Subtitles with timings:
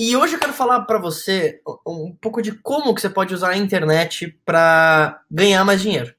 [0.00, 3.48] E hoje eu quero falar para você um pouco de como que você pode usar
[3.48, 6.14] a internet para ganhar mais dinheiro.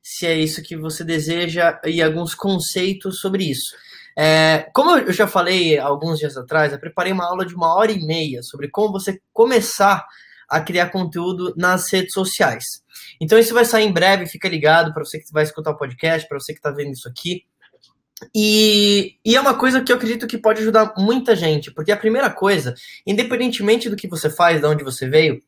[0.00, 3.74] Se é isso que você deseja e alguns conceitos sobre isso.
[4.16, 7.90] É, como eu já falei alguns dias atrás, eu preparei uma aula de uma hora
[7.90, 10.06] e meia sobre como você começar
[10.48, 12.64] a criar conteúdo nas redes sociais.
[13.20, 16.28] Então isso vai sair em breve, fica ligado para você que vai escutar o podcast,
[16.28, 17.44] para você que está vendo isso aqui.
[18.34, 21.96] E, e, é uma coisa que eu acredito que pode ajudar muita gente, porque a
[21.96, 22.74] primeira coisa,
[23.06, 25.40] independentemente do que você faz, de onde você veio,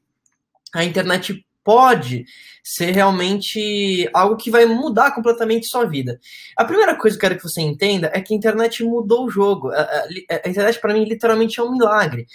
[0.72, 2.24] a internet pode
[2.62, 6.18] ser realmente algo que vai mudar completamente sua vida.
[6.56, 9.30] A primeira coisa que eu quero que você entenda é que a internet mudou o
[9.30, 9.70] jogo.
[9.70, 10.06] A, a,
[10.45, 12.26] a internet, para mim, literalmente é um milagre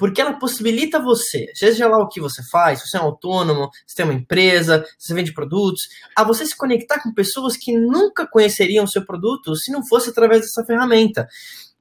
[0.00, 3.68] porque ela possibilita você, seja lá o que você faz, se você é um autônomo,
[3.86, 5.82] se tem uma empresa, se você vende produtos,
[6.16, 10.08] a você se conectar com pessoas que nunca conheceriam o seu produto se não fosse
[10.08, 11.28] através dessa ferramenta.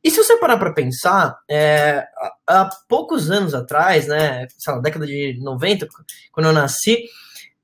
[0.04, 2.06] E se você parar para pensar, é,
[2.46, 5.88] há poucos anos atrás, né, sei lá, década de 90,
[6.34, 7.06] quando eu nasci,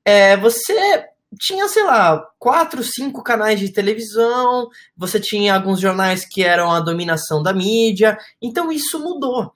[0.06, 1.04] é, você
[1.38, 6.80] tinha, sei lá, quatro, cinco canais de televisão, você tinha alguns jornais que eram a
[6.80, 9.52] dominação da mídia, então isso mudou.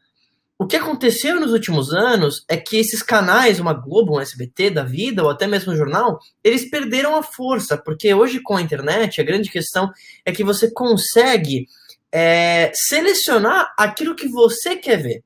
[0.61, 4.85] O que aconteceu nos últimos anos é que esses canais, uma Globo, um SBT da
[4.85, 9.19] vida, ou até mesmo um jornal, eles perderam a força, porque hoje com a internet,
[9.19, 9.91] a grande questão
[10.23, 11.67] é que você consegue
[12.13, 15.25] é, selecionar aquilo que você quer ver.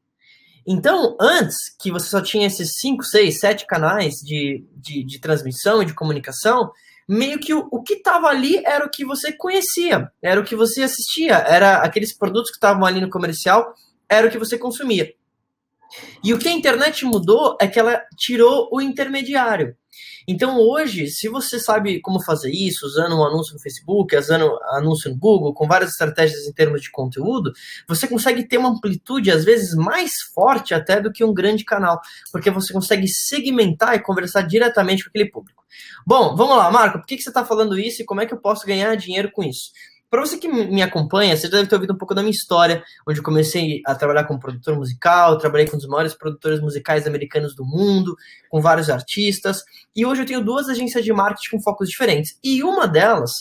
[0.65, 5.83] Então, antes, que você só tinha esses 5, 6, 7 canais de, de, de, transmissão
[5.83, 6.71] e de comunicação,
[7.09, 10.55] meio que o, o que estava ali era o que você conhecia, era o que
[10.55, 13.75] você assistia, era aqueles produtos que estavam ali no comercial,
[14.09, 15.13] era o que você consumia.
[16.23, 19.77] E o que a internet mudou é que ela tirou o intermediário.
[20.27, 25.11] Então hoje, se você sabe como fazer isso, usando um anúncio no Facebook, usando anúncio
[25.11, 27.53] no Google, com várias estratégias em termos de conteúdo,
[27.87, 32.01] você consegue ter uma amplitude às vezes mais forte até do que um grande canal,
[32.33, 35.63] porque você consegue segmentar e conversar diretamente com aquele público.
[36.07, 38.33] Bom, vamos lá, Marco, por que, que você está falando isso e como é que
[38.33, 39.71] eu posso ganhar dinheiro com isso?
[40.15, 43.19] Para você que me acompanha, você deve ter ouvido um pouco da minha história, onde
[43.19, 47.65] eu comecei a trabalhar como produtor musical, trabalhei com dos maiores produtores musicais americanos do
[47.65, 48.15] mundo,
[48.49, 52.39] com vários artistas, e hoje eu tenho duas agências de marketing com focos diferentes.
[52.45, 53.33] E uma delas,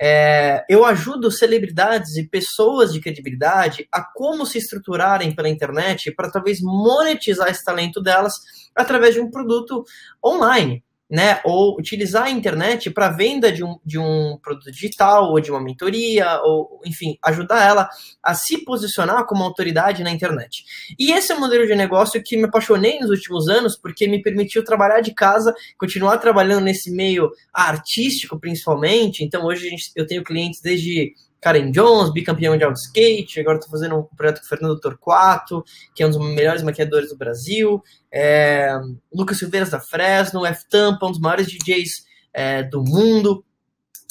[0.00, 6.28] é, eu ajudo celebridades e pessoas de credibilidade a como se estruturarem pela internet para
[6.28, 8.34] talvez monetizar esse talento delas
[8.74, 9.84] através de um produto
[10.24, 15.40] online né, ou utilizar a internet para venda de um, de um produto digital ou
[15.40, 17.88] de uma mentoria, ou enfim, ajudar ela
[18.22, 20.64] a se posicionar como autoridade na internet.
[20.98, 24.20] E esse é o modelo de negócio que me apaixonei nos últimos anos, porque me
[24.20, 29.22] permitiu trabalhar de casa, continuar trabalhando nesse meio artístico principalmente.
[29.22, 31.14] Então hoje eu tenho clientes desde
[31.46, 35.64] Karen Jones, bicampeão mundial de skate, agora estou fazendo um projeto com o Fernando Torquato,
[35.94, 37.80] que é um dos melhores maquiadores do Brasil,
[38.10, 38.68] é,
[39.14, 42.04] Lucas Silveiras da Fresno, F Tampa, um dos maiores DJs
[42.34, 43.44] é, do mundo.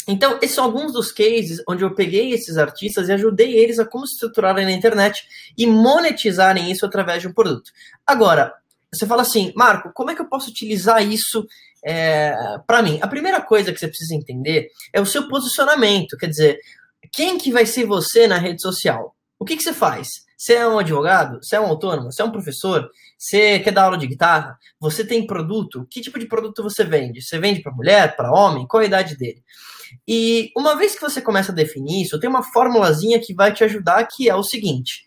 [0.08, 3.86] Então, esses são alguns dos cases onde eu peguei esses artistas e ajudei eles a
[3.86, 7.70] como se estruturarem na internet e monetizarem isso através de um produto.
[8.08, 8.54] Agora,
[8.94, 11.46] você fala assim, Marco, como é que eu posso utilizar isso
[11.84, 12.34] é,
[12.66, 12.98] para mim?
[13.02, 16.16] A primeira coisa que você precisa entender é o seu posicionamento.
[16.16, 16.60] Quer dizer,
[17.14, 19.16] quem que vai ser você na rede social?
[19.40, 20.08] O que, que você faz?
[20.38, 21.40] Você é um advogado?
[21.42, 22.12] Você é um autônomo?
[22.12, 22.90] Você é um professor?
[23.18, 24.58] Você quer dar aula de guitarra?
[24.80, 25.88] Você tem produto?
[25.90, 27.22] Que tipo de produto você vende?
[27.22, 28.68] Você vende para mulher, para homem?
[28.68, 29.42] Qual a idade dele?
[30.08, 33.64] E uma vez que você começa a definir isso, tem uma formulazinha que vai te
[33.64, 35.06] ajudar, que é o seguinte: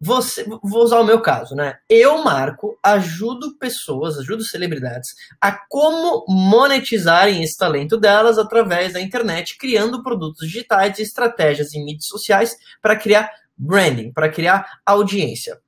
[0.00, 1.78] você, vou usar o meu caso, né?
[1.88, 5.08] Eu, Marco, ajudo pessoas, ajudo celebridades
[5.40, 11.84] a como monetizarem esse talento delas através da internet, criando produtos digitais e estratégias em
[11.84, 15.58] mídias sociais para criar branding, para criar audiência.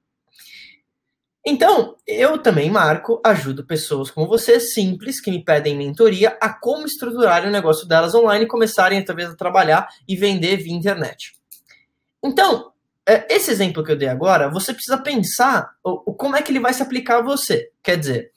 [1.46, 6.84] Então, eu também, Marco, ajudo pessoas como você, simples, que me pedem mentoria, a como
[6.84, 11.32] estruturar o negócio delas online e começarem, talvez, a trabalhar e vender via internet.
[12.22, 12.70] Então,
[13.28, 16.74] esse exemplo que eu dei agora, você precisa pensar o, como é que ele vai
[16.74, 17.70] se aplicar a você.
[17.82, 18.30] Quer dizer,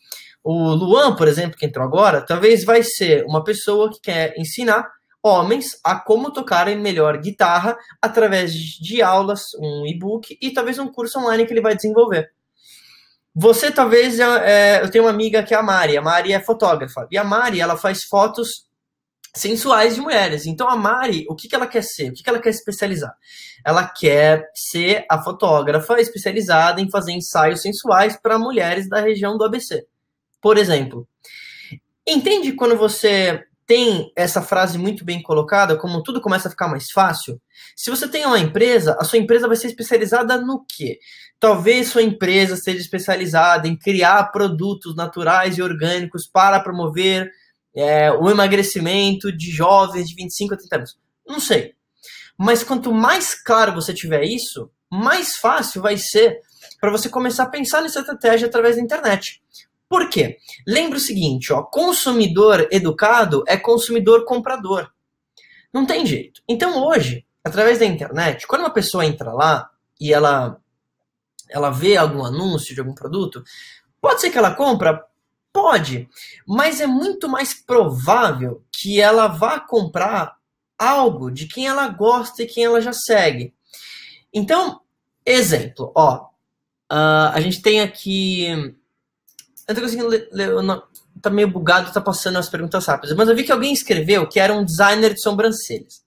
[0.44, 4.90] o Luan, por exemplo, que entrou agora, talvez vai ser uma pessoa que quer ensinar
[5.24, 11.20] homens a como tocarem melhor guitarra através de aulas, um e-book e talvez um curso
[11.20, 12.32] online que ele vai desenvolver.
[13.34, 16.40] Você talvez, é, é eu tenho uma amiga que é a Mari, a Mari é
[16.40, 18.66] fotógrafa, e a Mari, ela faz fotos
[19.34, 20.46] sensuais de mulheres.
[20.46, 22.10] Então a Mari, o que, que ela quer ser?
[22.10, 23.14] O que, que ela quer especializar?
[23.66, 29.44] Ela quer ser a fotógrafa especializada em fazer ensaios sensuais para mulheres da região do
[29.44, 29.86] ABC.
[30.42, 31.08] Por exemplo.
[32.06, 36.92] Entende quando você tem essa frase muito bem colocada, como tudo começa a ficar mais
[36.92, 37.40] fácil.
[37.74, 41.00] Se você tem uma empresa, a sua empresa vai ser especializada no quê?
[41.40, 47.32] Talvez sua empresa seja especializada em criar produtos naturais e orgânicos para promover
[47.76, 50.98] é, o emagrecimento de jovens de 25 a 30 anos.
[51.28, 51.74] Não sei.
[52.38, 56.40] Mas quanto mais claro você tiver isso, mais fácil vai ser
[56.80, 59.42] para você começar a pensar nessa estratégia através da internet.
[59.88, 60.38] Por quê?
[60.68, 64.90] Lembra o seguinte, ó, consumidor educado é consumidor comprador.
[65.74, 66.42] Não tem jeito.
[66.48, 69.70] Então hoje, através da internet, quando uma pessoa entra lá
[70.00, 70.58] e ela
[71.50, 73.44] ela vê algum anúncio de algum produto,
[74.00, 75.06] pode ser que ela compra,
[75.54, 76.10] pode,
[76.48, 80.38] mas é muito mais provável que ela vá comprar
[80.78, 83.54] algo de quem ela gosta e quem ela já segue.
[84.34, 84.82] Então,
[85.26, 86.30] exemplo, ó,
[86.92, 88.76] uh, a gente tem aqui
[89.72, 90.84] eu tô conseguindo ler, ler não,
[91.22, 93.16] tá meio bugado, tá passando as perguntas rápidas.
[93.16, 96.04] Mas eu vi que alguém escreveu que era um designer de sobrancelhas.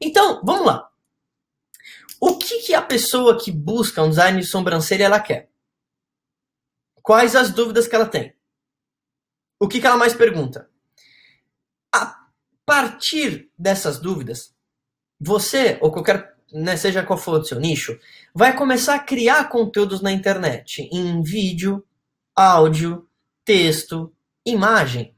[0.00, 0.88] Então, vamos lá.
[2.20, 5.48] O que, que a pessoa que busca um design de sobrancelha ela quer?
[7.02, 8.34] Quais as dúvidas que ela tem?
[9.58, 10.68] O que, que ela mais pergunta?
[11.92, 12.26] A
[12.64, 14.54] partir dessas dúvidas,
[15.18, 17.98] você, ou qualquer, né, seja qual for o seu nicho,
[18.34, 21.84] vai começar a criar conteúdos na internet, em vídeo,
[22.34, 23.08] áudio,
[23.44, 24.12] texto,
[24.44, 25.14] imagem.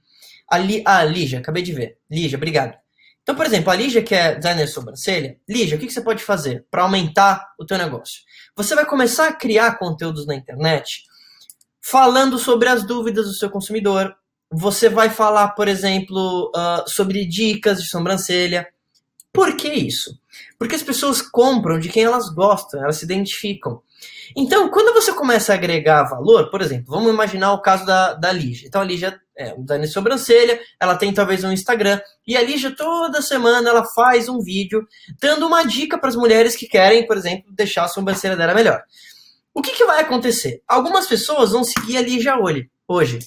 [0.48, 1.98] Ali, ah, Lígia, acabei de ver.
[2.08, 2.78] Lígia, obrigado.
[3.22, 6.22] Então, por exemplo, a Lígia, que é designer de sobrancelha, Lígia, o que você pode
[6.22, 8.22] fazer para aumentar o teu negócio?
[8.56, 11.02] Você vai começar a criar conteúdos na internet
[11.82, 14.14] falando sobre as dúvidas do seu consumidor.
[14.50, 18.66] Você vai falar, por exemplo, uh, sobre dicas de sobrancelha.
[19.32, 20.18] Por que isso?
[20.58, 23.82] Porque as pessoas compram de quem elas gostam, elas se identificam.
[24.36, 28.32] Então, quando você começa a agregar valor, por exemplo, vamos imaginar o caso da, da
[28.32, 28.66] Lígia.
[28.66, 32.74] Então, a Lígia é designer de sobrancelha, ela tem talvez um Instagram, e a Lígia
[32.74, 34.86] toda semana ela faz um vídeo
[35.20, 38.82] dando uma dica para as mulheres que querem, por exemplo, deixar a sobrancelha dela melhor.
[39.54, 40.62] O que, que vai acontecer?
[40.68, 42.34] Algumas pessoas vão seguir a Lígia
[42.86, 43.18] hoje.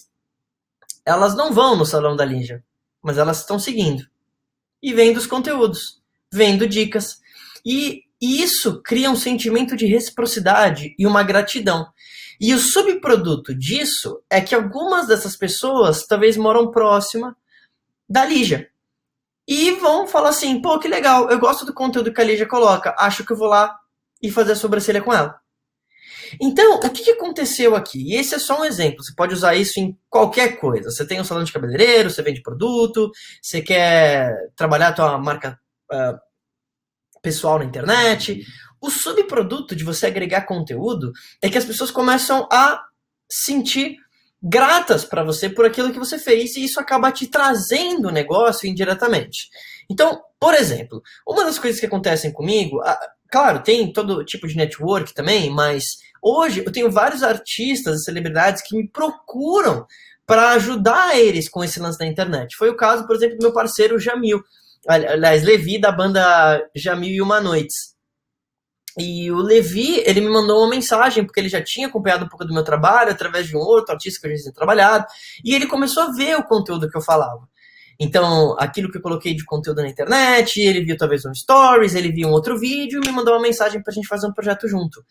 [1.06, 2.64] Elas não vão no salão da Lígia,
[3.02, 4.06] mas elas estão seguindo.
[4.82, 6.02] E vendo os conteúdos,
[6.32, 7.20] vendo dicas.
[7.66, 11.88] E e isso cria um sentimento de reciprocidade e uma gratidão.
[12.40, 17.36] E o subproduto disso é que algumas dessas pessoas talvez moram próxima
[18.08, 18.70] da Lígia.
[19.48, 22.96] E vão falar assim: pô, que legal, eu gosto do conteúdo que a Lígia coloca,
[23.00, 23.76] acho que eu vou lá
[24.22, 25.41] e fazer a sobrancelha com ela.
[26.40, 28.12] Então, o que aconteceu aqui?
[28.12, 29.04] E esse é só um exemplo.
[29.04, 30.90] Você pode usar isso em qualquer coisa.
[30.90, 33.12] Você tem um salão de cabeleireiro, você vende produto,
[33.42, 35.60] você quer trabalhar a tua marca
[35.92, 36.18] uh,
[37.22, 38.44] pessoal na internet.
[38.80, 41.12] O subproduto de você agregar conteúdo
[41.42, 42.82] é que as pessoas começam a
[43.30, 43.98] sentir
[44.42, 48.68] gratas para você por aquilo que você fez e isso acaba te trazendo o negócio
[48.68, 49.50] indiretamente.
[49.90, 52.82] Então, por exemplo, uma das coisas que acontecem comigo,
[53.30, 55.84] claro, tem todo tipo de network também, mas
[56.22, 59.86] hoje eu tenho vários artistas e celebridades que me procuram
[60.26, 62.56] para ajudar eles com esse lance da internet.
[62.56, 64.42] Foi o caso, por exemplo, do meu parceiro Jamil.
[64.88, 67.92] Aliás, Levi da banda Jamil e Uma Noites.
[68.98, 72.46] E o Levi, ele me mandou uma mensagem, porque ele já tinha acompanhado um pouco
[72.46, 75.06] do meu trabalho, através de um outro artista que eu já tinha trabalhado,
[75.46, 77.48] e ele começou a ver o conteúdo que eu falava.
[78.04, 82.12] Então, aquilo que eu coloquei de conteúdo na internet, ele viu talvez um stories, ele
[82.12, 84.68] viu um outro vídeo e me mandou uma mensagem para a gente fazer um projeto
[84.68, 85.06] junto.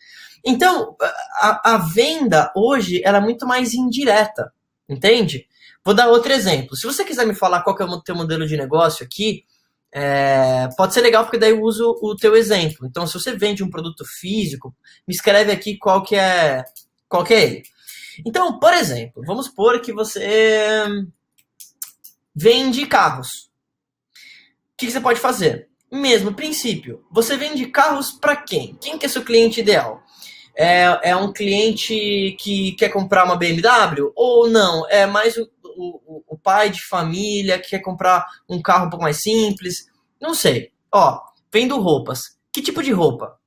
[0.45, 0.97] Então,
[1.39, 4.51] a, a venda hoje ela é muito mais indireta,
[4.89, 5.47] entende?
[5.85, 6.75] Vou dar outro exemplo.
[6.75, 9.45] Se você quiser me falar qual que é o teu modelo de negócio aqui,
[9.93, 12.85] é, pode ser legal porque daí eu uso o teu exemplo.
[12.85, 14.75] Então, se você vende um produto físico,
[15.07, 16.61] me escreve aqui qual que é,
[17.07, 17.63] qual que é ele.
[18.25, 20.85] Então, por exemplo, vamos supor que você
[22.35, 23.27] vende carros.
[24.73, 25.69] O que, que você pode fazer?
[25.91, 27.05] Mesmo princípio.
[27.11, 28.75] Você vende carros para quem?
[28.75, 30.01] Quem que é seu cliente ideal?
[30.55, 34.11] É, é um cliente que quer comprar uma BMW?
[34.15, 34.87] Ou não?
[34.89, 39.03] É mais o, o, o pai de família que quer comprar um carro um pouco
[39.03, 39.87] mais simples.
[40.19, 40.71] Não sei.
[40.93, 41.19] Ó,
[41.51, 42.37] vendo roupas.
[42.53, 43.40] Que tipo de roupa?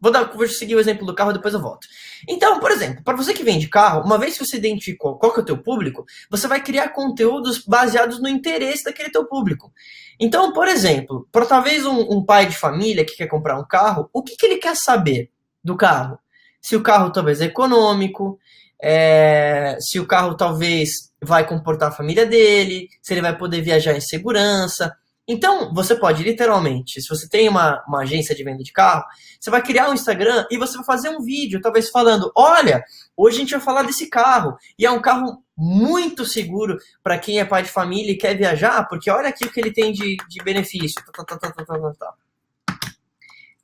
[0.00, 1.86] Vou, dar, vou seguir o exemplo do carro, depois eu volto.
[2.26, 5.40] Então, por exemplo, para você que vende carro, uma vez que você identificou qual que
[5.40, 9.70] é o teu público, você vai criar conteúdos baseados no interesse daquele teu público.
[10.18, 14.08] Então, por exemplo, para talvez um, um, pai de família que quer comprar um carro,
[14.12, 15.30] o que, que ele quer saber
[15.62, 16.18] do carro?
[16.60, 18.38] Se o carro talvez é econômico,
[18.82, 23.94] é, se o carro talvez vai comportar a família dele, se ele vai poder viajar
[23.94, 24.94] em segurança.
[25.32, 29.04] Então, você pode literalmente, se você tem uma, uma agência de venda de carro,
[29.38, 32.82] você vai criar um Instagram e você vai fazer um vídeo, talvez falando: olha,
[33.16, 34.56] hoje a gente vai falar desse carro.
[34.76, 38.88] E é um carro muito seguro para quem é pai de família e quer viajar,
[38.88, 41.00] porque olha aqui o que ele tem de, de benefício.
[41.04, 41.92] Tá, tá, tá, tá, tá, tá.
[41.92, 42.14] tá.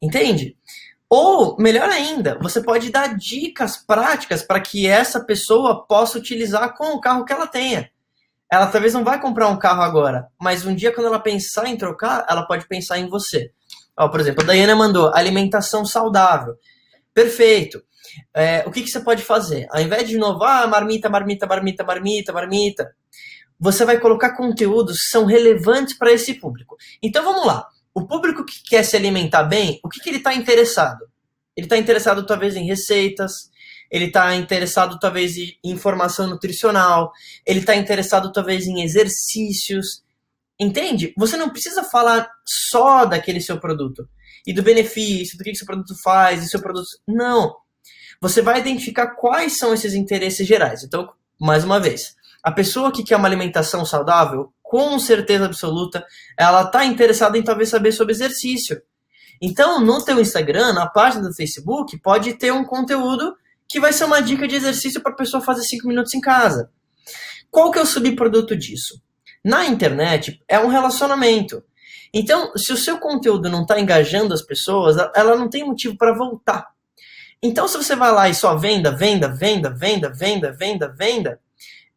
[0.00, 0.56] Entende?
[1.10, 6.94] Ou, melhor ainda, você pode dar dicas práticas para que essa pessoa possa utilizar com
[6.94, 7.90] o carro que ela tenha
[8.50, 11.76] ela talvez não vai comprar um carro agora, mas um dia quando ela pensar em
[11.76, 13.50] trocar, ela pode pensar em você.
[13.98, 16.54] Ó, por exemplo, a Dayana mandou alimentação saudável.
[17.12, 17.82] Perfeito.
[18.34, 19.66] É, o que, que você pode fazer?
[19.70, 22.94] Ao invés de inovar, ah, marmita, marmita, marmita, marmita, marmita,
[23.58, 26.76] você vai colocar conteúdos que são relevantes para esse público.
[27.02, 27.66] Então vamos lá.
[27.94, 31.06] O público que quer se alimentar bem, o que, que ele está interessado?
[31.56, 33.32] Ele está interessado talvez em receitas,
[33.90, 37.12] ele está interessado talvez em informação nutricional,
[37.44, 40.02] ele está interessado talvez em exercícios.
[40.58, 41.12] Entende?
[41.16, 42.28] Você não precisa falar
[42.70, 44.08] só daquele seu produto
[44.46, 46.86] e do benefício, do que, que seu produto faz, e seu produto.
[47.06, 47.54] Não.
[48.20, 50.82] Você vai identificar quais são esses interesses gerais.
[50.82, 56.04] Então, mais uma vez, a pessoa que quer uma alimentação saudável, com certeza absoluta,
[56.38, 58.80] ela está interessada em talvez saber sobre exercício.
[59.40, 63.36] Então, no teu Instagram, na página do Facebook, pode ter um conteúdo
[63.76, 66.70] que vai ser uma dica de exercício para a pessoa fazer 5 minutos em casa.
[67.50, 69.02] Qual que é o subproduto disso?
[69.44, 71.62] Na internet é um relacionamento.
[72.10, 76.14] Então, se o seu conteúdo não está engajando as pessoas, ela não tem motivo para
[76.14, 76.68] voltar.
[77.42, 81.40] Então, se você vai lá e só venda, venda, venda, venda, venda, venda, venda,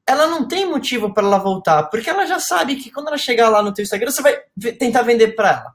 [0.05, 3.47] ela não tem motivo para ela voltar, porque ela já sabe que quando ela chegar
[3.47, 4.37] lá no teu Instagram, você vai
[4.77, 5.73] tentar vender para ela.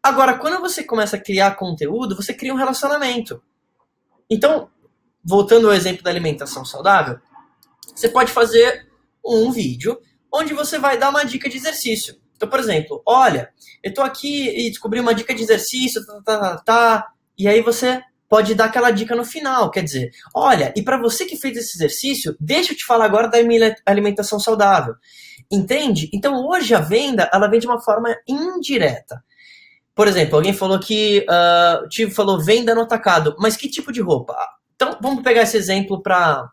[0.00, 3.42] Agora, quando você começa a criar conteúdo, você cria um relacionamento.
[4.30, 4.70] Então,
[5.24, 7.18] voltando ao exemplo da alimentação saudável,
[7.94, 8.88] você pode fazer
[9.24, 9.98] um vídeo
[10.32, 12.16] onde você vai dar uma dica de exercício.
[12.36, 13.50] Então, por exemplo, olha,
[13.82, 17.60] eu estou aqui e descobri uma dica de exercício, tá, tá, tá, tá, e aí
[17.60, 21.56] você pode dar aquela dica no final, quer dizer, olha, e para você que fez
[21.56, 23.36] esse exercício, deixa eu te falar agora da
[23.84, 24.94] alimentação saudável.
[25.50, 26.08] Entende?
[26.14, 29.22] Então, hoje a venda, ela vem de uma forma indireta.
[29.94, 34.00] Por exemplo, alguém falou que, uh, tipo, falou venda no atacado, mas que tipo de
[34.00, 34.34] roupa?
[34.82, 36.50] Então, vamos pegar esse exemplo para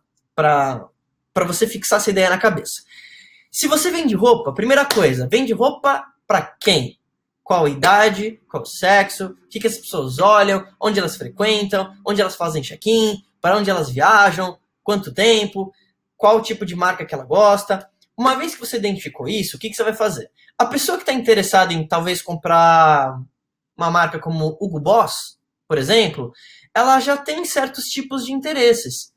[1.48, 2.83] você fixar essa ideia na cabeça.
[3.51, 7.00] Se você vende roupa, primeira coisa, vende roupa para quem?
[7.43, 12.36] Qual idade, qual sexo, o que, que as pessoas olham, onde elas frequentam, onde elas
[12.36, 15.74] fazem check-in, para onde elas viajam, quanto tempo,
[16.15, 17.89] qual tipo de marca que ela gosta.
[18.15, 20.29] Uma vez que você identificou isso, o que, que você vai fazer?
[20.55, 23.19] A pessoa que está interessada em talvez comprar
[23.75, 26.31] uma marca como Hugo Boss, por exemplo,
[26.79, 29.13] ela já tem certos tipos de interesses.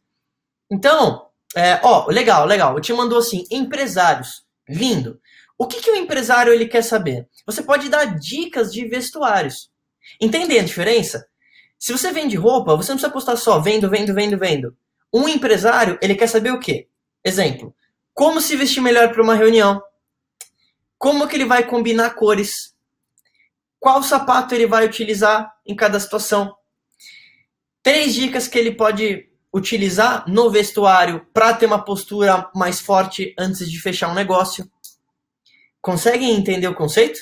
[0.70, 2.74] Então, é, ó, legal, legal.
[2.74, 4.44] O te mandou assim, empresários.
[4.68, 5.20] Lindo.
[5.58, 7.28] O que, que o empresário ele quer saber?
[7.46, 9.70] Você pode dar dicas de vestuários.
[10.20, 11.26] Entende a diferença?
[11.78, 14.76] Se você vende roupa, você não precisa postar só vendo, vendo, vendo, vendo.
[15.12, 16.88] Um empresário, ele quer saber o quê?
[17.24, 17.74] Exemplo,
[18.14, 19.82] como se vestir melhor para uma reunião.
[20.98, 22.74] Como que ele vai combinar cores.
[23.78, 26.56] Qual sapato ele vai utilizar em cada situação.
[27.82, 33.70] Três dicas que ele pode utilizar no vestuário para ter uma postura mais forte antes
[33.70, 34.70] de fechar um negócio.
[35.80, 37.20] Conseguem entender o conceito?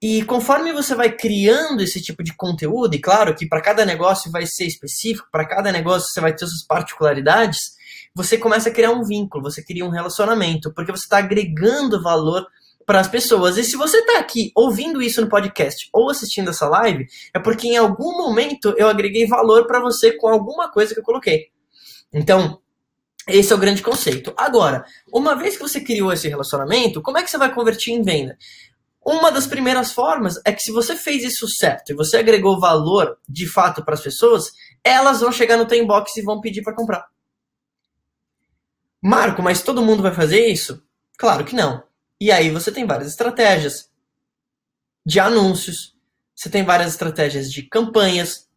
[0.00, 4.30] E conforme você vai criando esse tipo de conteúdo, e claro que para cada negócio
[4.30, 7.76] vai ser específico, para cada negócio você vai ter suas particularidades,
[8.14, 12.46] você começa a criar um vínculo, você cria um relacionamento, porque você está agregando valor
[12.86, 13.58] para as pessoas.
[13.58, 17.66] E se você está aqui ouvindo isso no podcast ou assistindo essa live, é porque
[17.66, 21.48] em algum momento eu agreguei valor para você com alguma coisa que eu coloquei.
[22.12, 22.60] Então,
[23.26, 24.32] esse é o grande conceito.
[24.36, 28.02] Agora, uma vez que você criou esse relacionamento, como é que você vai convertir em
[28.02, 28.38] venda?
[29.04, 33.18] Uma das primeiras formas é que se você fez isso certo e você agregou valor
[33.28, 34.52] de fato para as pessoas,
[34.82, 37.06] elas vão chegar no teu inbox e vão pedir para comprar.
[39.02, 40.82] Marco, mas todo mundo vai fazer isso?
[41.16, 41.82] Claro que não.
[42.20, 43.90] E aí você tem várias estratégias
[45.04, 45.94] de anúncios,
[46.34, 48.48] você tem várias estratégias de campanhas,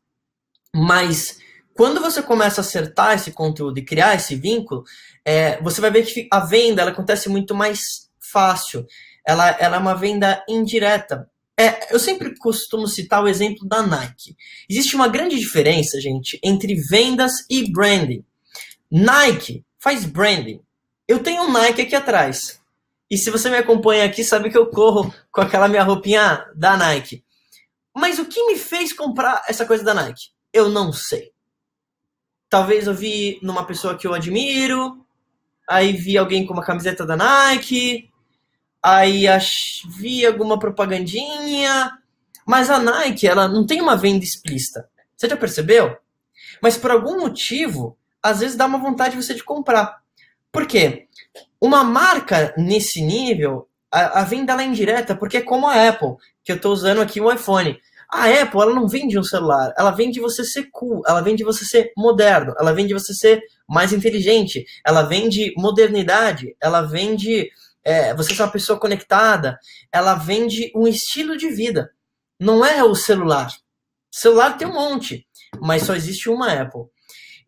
[0.74, 1.40] mas
[1.74, 4.84] quando você começa a acertar esse conteúdo e criar esse vínculo,
[5.24, 8.86] é, você vai ver que a venda ela acontece muito mais fácil.
[9.26, 11.30] Ela, ela é uma venda indireta.
[11.58, 14.36] É, eu sempre costumo citar o exemplo da Nike.
[14.70, 18.26] Existe uma grande diferença, gente, entre vendas e branding.
[18.92, 20.62] Nike faz branding.
[21.08, 22.59] Eu tenho um Nike aqui atrás.
[23.10, 26.78] E se você me acompanha aqui, sabe que eu corro com aquela minha roupinha da
[26.78, 27.24] Nike.
[27.96, 30.30] Mas o que me fez comprar essa coisa da Nike?
[30.54, 31.32] Eu não sei.
[32.48, 35.06] Talvez eu vi numa pessoa que eu admiro,
[35.68, 38.10] aí vi alguém com uma camiseta da Nike,
[38.82, 39.26] aí
[40.00, 41.92] vi alguma propagandinha,
[42.46, 44.90] mas a Nike, ela não tem uma venda explícita.
[45.16, 45.98] Você já percebeu?
[46.62, 50.02] Mas por algum motivo, às vezes dá uma vontade de você de comprar.
[50.52, 51.08] Por quê?
[51.62, 56.52] Uma marca nesse nível, a, a venda é indireta, porque é como a Apple, que
[56.52, 57.78] eu estou usando aqui o iPhone.
[58.12, 61.64] A Apple, ela não vende um celular, ela vende você ser cool, ela vende você
[61.64, 67.52] ser moderno, ela vende você ser mais inteligente, ela vende modernidade, ela vende
[67.84, 69.60] é, você ser uma pessoa conectada,
[69.92, 71.92] ela vende um estilo de vida.
[72.40, 73.52] Não é o celular.
[74.12, 75.28] Celular tem um monte,
[75.62, 76.86] mas só existe uma Apple.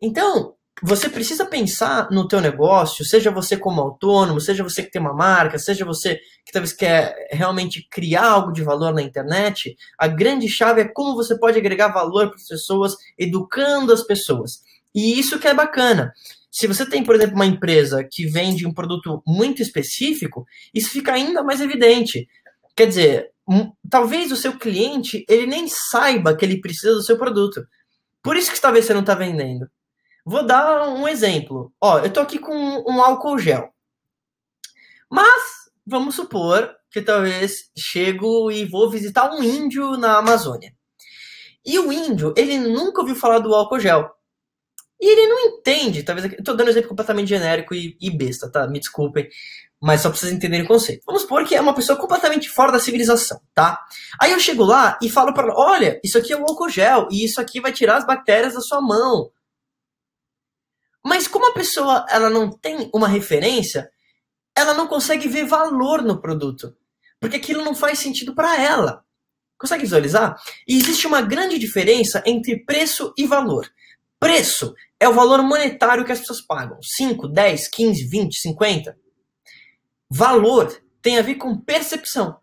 [0.00, 5.00] Então, você precisa pensar no teu negócio, seja você como autônomo, seja você que tem
[5.00, 10.08] uma marca, seja você que talvez quer realmente criar algo de valor na internet, a
[10.08, 14.60] grande chave é como você pode agregar valor para as pessoas, educando as pessoas.
[14.92, 16.12] E isso que é bacana.
[16.50, 21.12] Se você tem, por exemplo, uma empresa que vende um produto muito específico, isso fica
[21.12, 22.28] ainda mais evidente.
[22.76, 23.30] Quer dizer,
[23.88, 27.64] talvez o seu cliente ele nem saiba que ele precisa do seu produto.
[28.20, 29.66] Por isso que talvez você não está vendendo.
[30.24, 31.72] Vou dar um exemplo.
[31.80, 33.72] Ó, eu tô aqui com um álcool gel.
[35.10, 35.42] Mas
[35.86, 40.72] vamos supor que talvez chego e vou visitar um índio na Amazônia.
[41.64, 44.10] E o índio, ele nunca ouviu falar do álcool gel.
[45.00, 46.32] E ele não entende, talvez.
[46.32, 48.68] Eu tô dando um exemplo completamente genérico e, e besta, tá?
[48.68, 49.28] Me desculpem.
[49.80, 51.02] Mas só pra vocês entenderem o conceito.
[51.04, 53.80] Vamos supor que é uma pessoa completamente fora da civilização, tá?
[54.20, 57.08] Aí eu chego lá e falo para ela: olha, isso aqui é o álcool gel
[57.10, 59.28] e isso aqui vai tirar as bactérias da sua mão.
[61.04, 63.90] Mas como a pessoa ela não tem uma referência,
[64.54, 66.76] ela não consegue ver valor no produto,
[67.20, 69.04] porque aquilo não faz sentido para ela.
[69.58, 70.36] Consegue visualizar?
[70.66, 73.70] E existe uma grande diferença entre preço e valor.
[74.18, 76.78] Preço é o valor monetário que as pessoas pagam.
[76.80, 78.96] 5, 10, 15, 20, 50.
[80.10, 82.36] Valor tem a ver com percepção.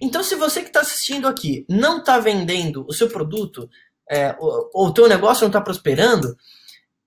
[0.00, 3.68] Então, se você que está assistindo aqui não está vendendo o seu produto,
[4.10, 6.36] é, ou, o teu negócio não está prosperando,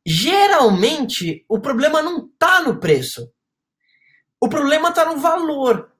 [0.05, 3.31] geralmente o problema não está no preço.
[4.41, 5.91] O problema está no valor.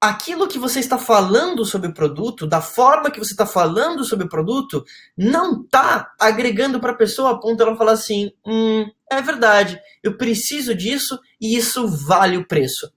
[0.00, 4.26] Aquilo que você está falando sobre o produto, da forma que você está falando sobre
[4.26, 4.84] o produto,
[5.16, 10.16] não está agregando para a pessoa a ponto ela falar assim: hum, é verdade, eu
[10.16, 12.92] preciso disso e isso vale o preço.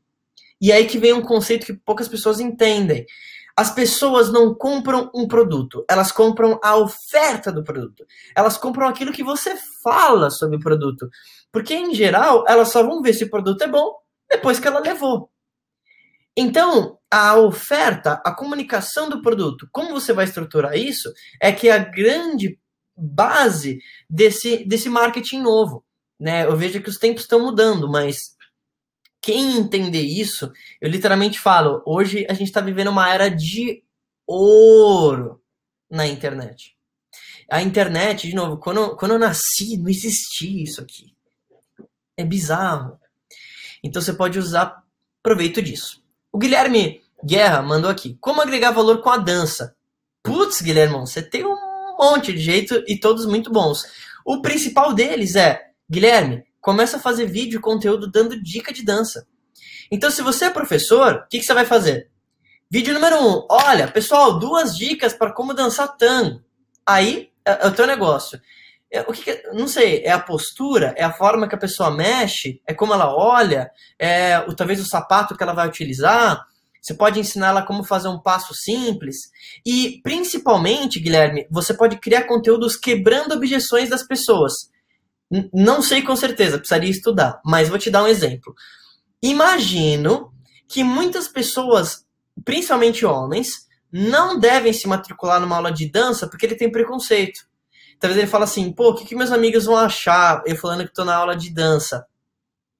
[0.60, 3.06] E aí que vem um conceito que poucas pessoas entendem.
[3.58, 8.06] As pessoas não compram um produto, elas compram a oferta do produto.
[8.36, 11.10] Elas compram aquilo que você fala sobre o produto.
[11.52, 13.96] Porque, em geral, elas só vão ver se o produto é bom
[14.30, 15.32] depois que ela levou.
[16.38, 21.72] Então, a oferta, a comunicação do produto, como você vai estruturar isso, é que é
[21.72, 22.60] a grande
[22.96, 25.84] base desse, desse marketing novo.
[26.20, 26.46] Né?
[26.46, 28.37] Eu vejo que os tempos estão mudando, mas
[29.22, 33.84] quem entender isso, eu literalmente falo, hoje a gente está vivendo uma era de
[34.26, 35.42] ouro
[35.90, 36.76] na internet.
[37.50, 41.16] A internet, de novo, quando, quando eu nasci, não existia isso aqui.
[42.16, 43.00] É bizarro.
[43.84, 44.84] Então você pode usar
[45.24, 46.04] proveito disso.
[46.32, 48.18] O Guilherme Guerra mandou aqui.
[48.20, 49.76] Como agregar valor com a dança?
[50.22, 51.56] Putz, Guilherme, você tem um
[51.98, 53.86] monte de jeito e todos muito bons.
[54.26, 59.26] O principal deles é, Guilherme, começa a fazer vídeo, conteúdo dando dica de dança.
[59.90, 62.12] Então, se você é professor, o que, que você vai fazer?
[62.70, 63.48] Vídeo número um.
[63.50, 66.42] Olha, pessoal, duas dicas para como dançar tango.
[66.86, 68.38] Aí é, é o teu negócio.
[68.92, 71.90] É, o que, que, não sei, é a postura, é a forma que a pessoa
[71.90, 76.46] mexe, é como ela olha, é o, talvez o sapato que ela vai utilizar.
[76.82, 79.16] Você pode ensinar ela como fazer um passo simples.
[79.66, 84.52] E, principalmente, Guilherme, você pode criar conteúdos quebrando objeções das pessoas.
[85.54, 88.56] Não sei com certeza, precisaria estudar, mas vou te dar um exemplo.
[89.22, 90.32] Imagino
[90.68, 92.06] que muitas pessoas,
[92.46, 97.48] principalmente homens, não devem se matricular numa aula de dança porque ele tem preconceito.
[98.00, 100.90] Talvez ele fala assim, pô, o que, que meus amigos vão achar eu falando que
[100.90, 102.06] estou na aula de dança?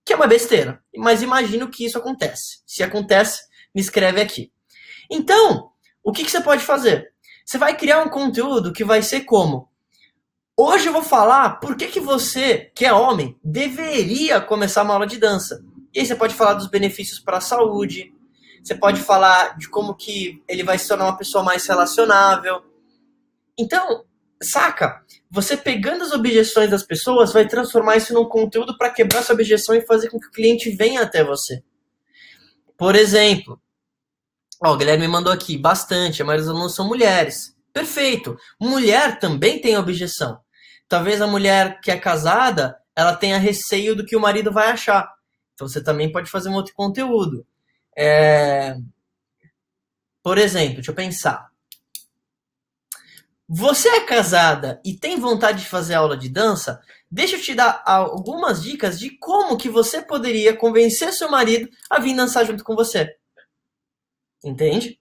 [0.06, 2.62] Que é uma besteira, mas imagino que isso acontece.
[2.66, 3.42] Se acontece,
[3.74, 4.52] me escreve aqui.
[5.10, 5.72] Então,
[6.04, 7.12] o que, que você pode fazer?
[7.46, 9.70] Você vai criar um conteúdo que vai ser como
[10.60, 15.06] Hoje eu vou falar por que, que você, que é homem, deveria começar uma aula
[15.06, 15.64] de dança.
[15.94, 18.12] E aí você pode falar dos benefícios para a saúde,
[18.64, 22.64] você pode falar de como que ele vai se tornar uma pessoa mais relacionável.
[23.56, 24.04] Então,
[24.42, 25.04] saca?
[25.30, 29.76] Você pegando as objeções das pessoas vai transformar isso num conteúdo para quebrar essa objeção
[29.76, 31.62] e fazer com que o cliente venha até você.
[32.76, 33.62] Por exemplo,
[34.64, 37.56] ó, o Guilherme mandou aqui bastante, a maioria dos alunos são mulheres.
[37.72, 38.36] Perfeito.
[38.60, 40.40] Mulher também tem objeção.
[40.88, 45.14] Talvez a mulher que é casada, ela tenha receio do que o marido vai achar.
[45.54, 47.46] Então você também pode fazer um outro conteúdo.
[47.96, 48.78] É...
[50.24, 51.52] Por exemplo, deixa eu pensar.
[53.50, 56.82] Você é casada e tem vontade de fazer aula de dança?
[57.10, 62.00] Deixa eu te dar algumas dicas de como que você poderia convencer seu marido a
[62.00, 63.16] vir dançar junto com você.
[64.44, 65.00] Entende?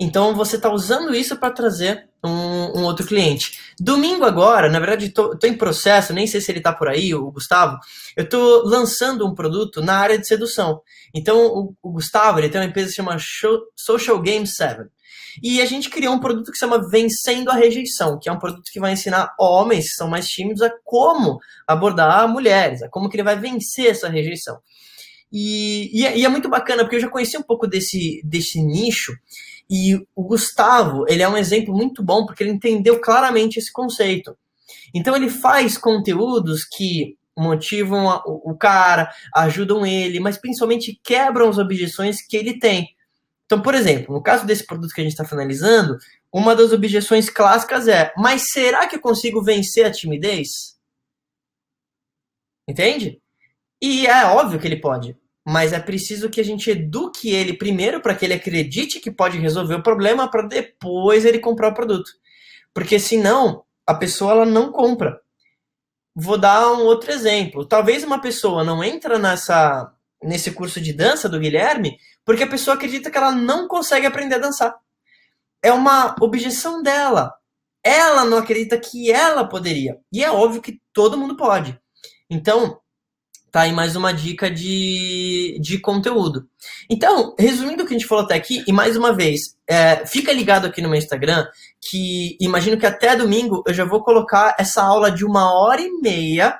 [0.00, 3.60] Então você está usando isso para trazer um, um, outro cliente.
[3.78, 7.30] Domingo agora, na verdade, estou em processo, nem sei se ele está por aí, o
[7.30, 7.78] Gustavo.
[8.16, 10.80] Eu estou lançando um produto na área de sedução.
[11.14, 13.16] Então o, o Gustavo ele tem uma empresa que se chama
[13.76, 14.88] Social Game 7.
[15.42, 18.38] E a gente criou um produto que se chama Vencendo a Rejeição, que é um
[18.38, 23.08] produto que vai ensinar homens que são mais tímidos a como abordar mulheres, a como
[23.08, 24.58] que ele vai vencer essa rejeição.
[25.32, 28.62] E, e, é, e, é, muito bacana, porque eu já conheci um pouco desse, desse
[28.62, 29.12] nicho,
[29.70, 34.36] e o Gustavo, ele é um exemplo muito bom, porque ele entendeu claramente esse conceito.
[34.94, 42.20] Então ele faz conteúdos que motivam o cara, ajudam ele, mas principalmente quebram as objeções
[42.26, 42.88] que ele tem.
[43.44, 45.96] Então, por exemplo, no caso desse produto que a gente está finalizando,
[46.32, 50.76] uma das objeções clássicas é: mas será que eu consigo vencer a timidez?
[52.68, 53.20] Entende?
[53.80, 58.00] E é óbvio que ele pode, mas é preciso que a gente eduque ele primeiro
[58.00, 62.10] para que ele acredite que pode resolver o problema para depois ele comprar o produto.
[62.74, 65.20] Porque senão a pessoa ela não compra.
[66.14, 67.64] Vou dar um outro exemplo.
[67.64, 72.74] Talvez uma pessoa não entra nessa nesse curso de dança do Guilherme porque a pessoa
[72.74, 74.76] acredita que ela não consegue aprender a dançar.
[75.62, 77.34] É uma objeção dela.
[77.82, 79.98] Ela não acredita que ela poderia.
[80.12, 81.80] E é óbvio que todo mundo pode.
[82.28, 82.78] Então,
[83.50, 86.48] tá aí mais uma dica de, de conteúdo.
[86.88, 90.32] Então, resumindo o que a gente falou até aqui, e mais uma vez, é, fica
[90.32, 91.46] ligado aqui no meu Instagram,
[91.80, 95.90] que imagino que até domingo eu já vou colocar essa aula de uma hora e
[96.00, 96.58] meia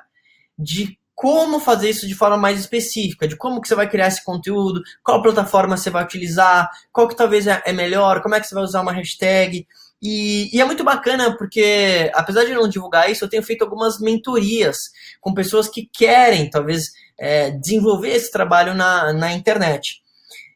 [0.57, 4.23] de como fazer isso de forma mais específica, de como que você vai criar esse
[4.23, 8.47] conteúdo, qual plataforma você vai utilizar, qual que talvez é, é melhor, como é que
[8.47, 9.67] você vai usar uma hashtag.
[10.01, 13.99] E, e, é muito bacana porque, apesar de não divulgar isso, eu tenho feito algumas
[13.99, 14.77] mentorias
[15.19, 16.85] com pessoas que querem, talvez,
[17.19, 20.01] é, desenvolver esse trabalho na, na internet.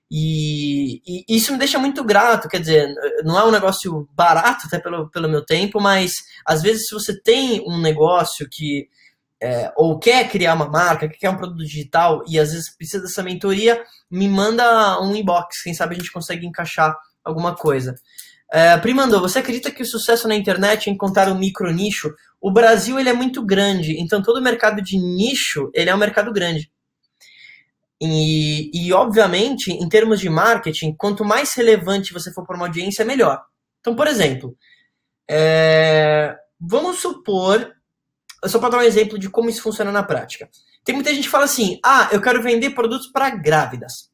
[0.09, 2.87] E, e, isso me deixa muito grato, quer dizer,
[3.25, 6.13] não é um negócio barato, até pelo, pelo meu tempo, mas
[6.45, 8.87] às vezes se você tem um negócio que
[9.41, 13.21] é, ou quer criar uma marca, quer um produto digital e às vezes precisa dessa
[13.21, 17.95] mentoria, me manda um inbox, quem sabe a gente consegue encaixar alguma coisa.
[18.55, 22.13] É, Primando, você acredita que o sucesso na internet é encontrar um micro nicho?
[22.39, 26.31] O Brasil ele é muito grande, então todo mercado de nicho ele é um mercado
[26.31, 26.71] grande.
[27.99, 33.03] E, e obviamente, em termos de marketing, quanto mais relevante você for para uma audiência,
[33.03, 33.43] melhor.
[33.79, 34.55] Então, por exemplo,
[35.27, 37.73] é, vamos supor
[38.45, 40.47] só para dar um exemplo de como isso funciona na prática.
[40.85, 44.11] Tem muita gente que fala assim: ah, eu quero vender produtos para grávidas.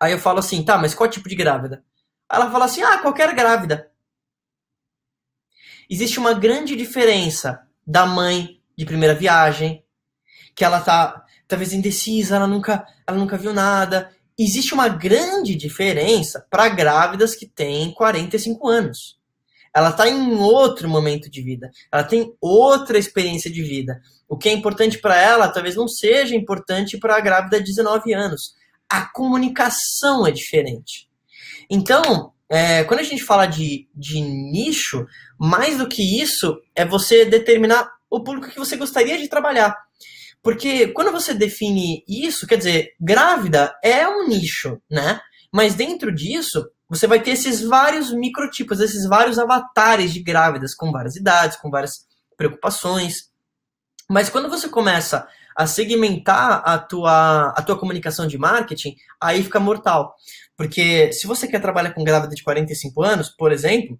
[0.00, 1.84] Aí eu falo assim: tá, mas qual tipo de grávida?
[2.30, 3.90] Ela fala assim: ah, qualquer grávida.
[5.90, 9.84] Existe uma grande diferença da mãe de primeira viagem,
[10.54, 14.14] que ela tá talvez indecisa, ela nunca, ela nunca viu nada.
[14.38, 19.18] Existe uma grande diferença para grávidas que têm 45 anos
[19.74, 24.00] ela está em outro momento de vida, ela tem outra experiência de vida.
[24.28, 28.12] O que é importante para ela talvez não seja importante para a grávida de 19
[28.12, 28.54] anos.
[28.88, 31.07] A comunicação é diferente.
[31.70, 35.06] Então, é, quando a gente fala de, de nicho,
[35.38, 39.76] mais do que isso é você determinar o público que você gostaria de trabalhar.
[40.42, 45.20] Porque quando você define isso, quer dizer, grávida é um nicho, né?
[45.52, 50.90] Mas dentro disso, você vai ter esses vários microtipos, esses vários avatares de grávidas, com
[50.90, 53.28] várias idades, com várias preocupações.
[54.08, 59.58] Mas quando você começa a segmentar a tua, a tua comunicação de marketing, aí fica
[59.58, 60.14] mortal.
[60.58, 63.96] Porque se você quer trabalhar com grávida de 45 anos, por exemplo,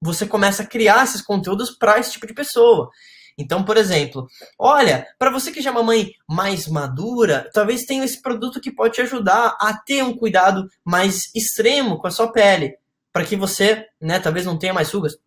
[0.00, 2.90] você começa a criar esses conteúdos para esse tipo de pessoa.
[3.38, 4.26] Então, por exemplo,
[4.58, 8.72] olha, para você que já é uma mãe mais madura, talvez tenha esse produto que
[8.72, 12.74] pode te ajudar a ter um cuidado mais extremo com a sua pele,
[13.12, 15.18] para que você, né, talvez não tenha mais rugas.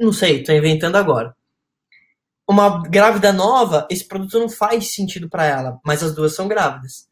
[0.00, 1.36] Não sei, estou inventando agora.
[2.48, 7.07] Uma grávida nova, esse produto não faz sentido para ela, mas as duas são grávidas.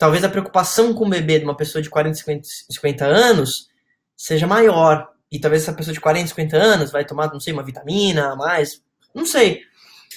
[0.00, 3.68] Talvez a preocupação com o bebê de uma pessoa de 40, 50, 50 anos
[4.16, 5.10] seja maior.
[5.30, 8.34] E talvez essa pessoa de 40, 50 anos vai tomar, não sei, uma vitamina a
[8.34, 8.82] mais,
[9.14, 9.60] não sei.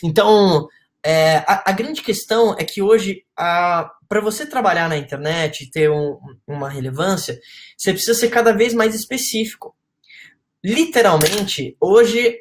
[0.01, 0.69] Então,
[1.03, 5.91] é, a, a, grande questão é que hoje, para você trabalhar na internet e ter
[5.91, 6.17] um,
[6.47, 7.37] uma relevância,
[7.77, 9.75] você precisa ser cada vez mais específico.
[10.63, 12.37] Literalmente, hoje,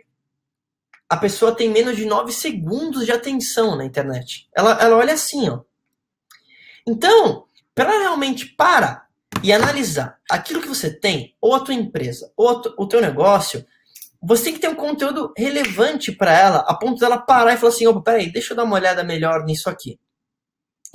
[1.09, 4.48] a pessoa tem menos de 9 segundos de atenção na internet.
[4.57, 5.62] Ela, ela olha assim, ó.
[6.86, 9.06] Então, para realmente parar
[9.42, 13.64] e analisar aquilo que você tem, ou a tua empresa, ou o teu negócio,
[14.22, 17.72] você tem que ter um conteúdo relevante para ela, a ponto dela parar e falar
[17.72, 19.98] assim: opa, peraí, deixa eu dar uma olhada melhor nisso aqui.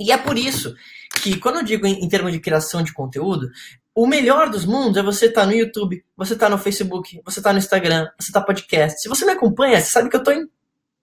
[0.00, 0.74] E é por isso
[1.20, 3.50] que, quando eu digo em, em termos de criação de conteúdo,
[3.94, 7.20] o melhor dos mundos é você estar tá no YouTube, você estar tá no Facebook,
[7.24, 9.00] você estar tá no Instagram, você estar tá podcast.
[9.00, 10.48] Se você me acompanha, você sabe que eu estou em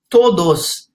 [0.09, 0.89] todos.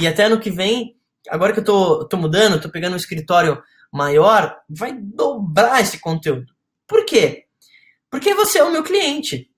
[0.00, 0.96] E até ano que vem,
[1.28, 6.52] agora que eu tô, tô mudando, tô pegando um escritório maior, vai dobrar esse conteúdo.
[6.86, 7.44] Por quê?
[8.10, 9.50] Porque você é o meu cliente.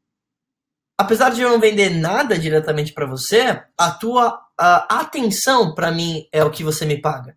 [0.97, 6.29] Apesar de eu não vender nada diretamente para você, a tua a atenção para mim
[6.33, 7.37] é o que você me paga.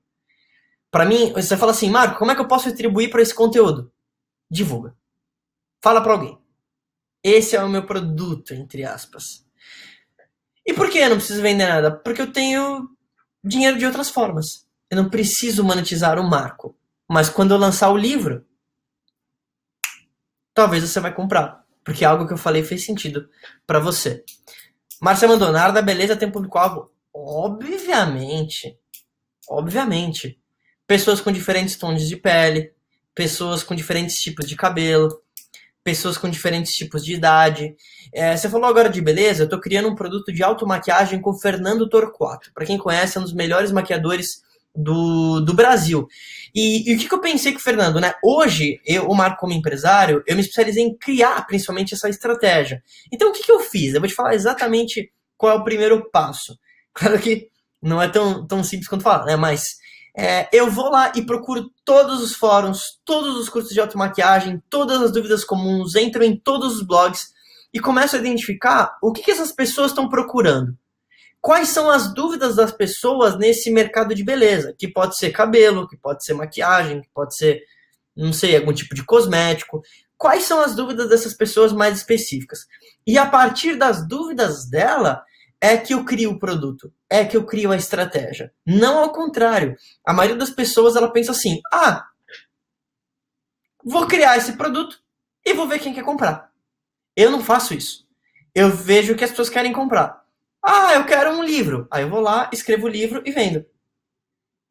[0.92, 3.92] Para mim, você fala assim, Marco, como é que eu posso retribuir para esse conteúdo?
[4.50, 4.96] Divulga.
[5.82, 6.38] Fala para alguém.
[7.24, 9.46] Esse é o meu produto, entre aspas.
[10.66, 11.92] E por que eu não preciso vender nada?
[11.92, 12.88] Porque eu tenho
[13.43, 14.67] dinheiro de outras formas.
[14.89, 16.76] Eu não preciso monetizar o marco.
[17.08, 18.45] Mas quando eu lançar o livro,
[20.54, 21.63] talvez você vai comprar.
[21.84, 23.30] Porque algo que eu falei fez sentido
[23.65, 24.23] para você.
[25.00, 26.91] Márcia Mandonara da Beleza tem público-alvo?
[27.13, 28.78] Obviamente.
[29.50, 30.39] Obviamente.
[30.86, 32.73] Pessoas com diferentes tons de pele,
[33.13, 35.21] pessoas com diferentes tipos de cabelo,
[35.88, 37.73] pessoas com diferentes tipos de idade.
[38.13, 41.88] É, você falou agora de beleza, eu estou criando um produto de automaquiagem com Fernando
[41.88, 42.52] Torquato.
[42.54, 44.41] Para quem conhece, é um dos melhores maquiadores
[44.76, 46.06] do, do Brasil.
[46.54, 48.15] E, e, o que, que, eu pensei com o Fernando, né?
[48.21, 52.84] Hoje, eu, o Marco como empresário, eu me especializei em criar principalmente essa estratégia.
[53.10, 53.93] Então, o que, que eu fiz?
[53.93, 56.54] Eu vou te falar exatamente qual é o primeiro passo.
[56.93, 57.47] Claro que
[57.80, 59.36] não é tão, tão simples quanto falar, né?
[59.36, 59.78] Mas
[60.19, 64.99] é, eu vou lá e procuro todos os fóruns, todos os cursos de automaquiagem, todas
[64.99, 67.21] as dúvidas comuns, entro em todos os blogs
[67.71, 70.75] e começo a identificar o que, que essas pessoas estão procurando.
[71.39, 74.73] Quais são as dúvidas das pessoas nesse mercado de beleza?
[74.75, 77.62] Que pode ser cabelo, que pode ser maquiagem, que pode ser,
[78.15, 79.84] não sei, algum tipo de cosmético.
[80.17, 82.62] Quais são as dúvidas dessas pessoas mais específicas?
[83.06, 85.23] E a partir das dúvidas dela,
[85.62, 88.54] é que eu crio o produto, é que eu crio a estratégia.
[88.65, 89.76] Não ao contrário.
[90.06, 92.08] A maioria das pessoas ela pensa assim: ah,
[93.84, 95.00] vou criar esse produto
[95.46, 96.52] e vou ver quem quer comprar.
[97.15, 98.08] Eu não faço isso.
[98.54, 100.24] Eu vejo o que as pessoas querem comprar.
[100.63, 101.88] Ah, eu quero um livro.
[101.89, 103.65] Aí eu vou lá, escrevo o livro e vendo.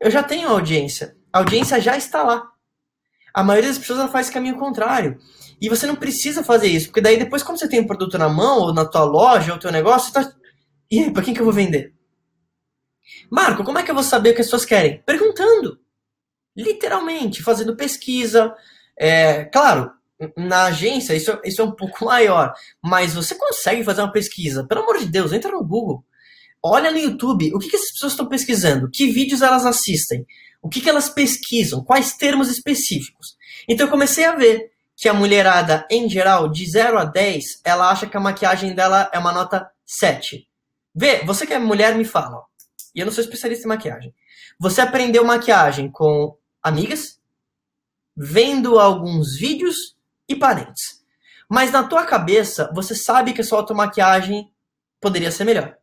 [0.01, 1.16] Eu já tenho audiência.
[1.33, 2.51] A audiência já está lá.
[3.33, 5.18] A maioria das pessoas ela faz caminho contrário.
[5.61, 8.29] E você não precisa fazer isso, porque daí depois, quando você tem um produto na
[8.29, 10.37] mão, ou na tua loja, ou teu negócio, você está
[10.90, 11.92] e aí, quem que eu vou vender?
[13.31, 15.03] Marco, como é que eu vou saber o que as pessoas querem?
[15.05, 15.81] Perguntando.
[16.57, 18.55] Literalmente, fazendo pesquisa.
[18.99, 19.92] É, claro,
[20.37, 24.66] na agência isso, isso é um pouco maior, mas você consegue fazer uma pesquisa.
[24.66, 26.05] Pelo amor de Deus, entra no Google.
[26.62, 28.90] Olha no YouTube, o que, que essas pessoas estão pesquisando?
[28.90, 30.27] Que vídeos elas assistem?
[30.61, 31.85] O que, que elas pesquisam?
[31.85, 33.37] Quais termos específicos?
[33.68, 37.90] Então eu comecei a ver que a mulherada, em geral, de 0 a 10, ela
[37.90, 40.45] acha que a maquiagem dela é uma nota 7.
[40.98, 42.42] Vê, você que é mulher, me fala.
[42.94, 44.14] E eu não sou especialista em maquiagem.
[44.59, 47.20] Você aprendeu maquiagem com amigas,
[48.16, 49.94] vendo alguns vídeos
[50.26, 51.04] e parentes.
[51.50, 54.50] Mas na tua cabeça, você sabe que a sua automaquiagem
[54.98, 55.76] poderia ser melhor.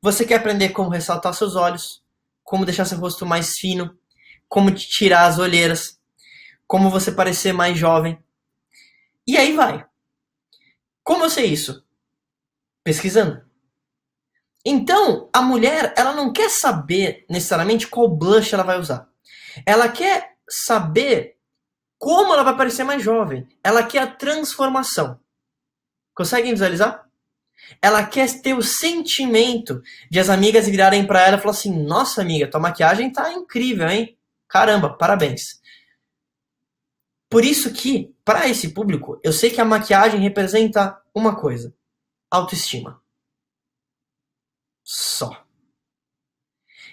[0.00, 2.02] Você quer aprender como ressaltar seus olhos,
[2.42, 3.98] como deixar seu rosto mais fino,
[4.48, 6.00] como tirar as olheiras,
[6.66, 8.18] como você parecer mais jovem.
[9.26, 9.84] E aí vai.
[11.04, 11.84] Como eu sei isso?
[12.82, 13.44] Pesquisando.
[14.68, 19.08] Então, a mulher, ela não quer saber necessariamente qual blush ela vai usar.
[19.64, 21.36] Ela quer saber
[21.96, 23.46] como ela vai parecer mais jovem.
[23.62, 25.20] Ela quer a transformação.
[26.12, 27.08] Conseguem visualizar?
[27.80, 32.20] Ela quer ter o sentimento de as amigas virarem para ela e falar assim: "Nossa,
[32.20, 34.18] amiga, tua maquiagem tá incrível, hein?
[34.48, 35.60] Caramba, parabéns".
[37.30, 41.72] Por isso que, para esse público, eu sei que a maquiagem representa uma coisa:
[42.28, 43.00] autoestima
[44.86, 45.44] só.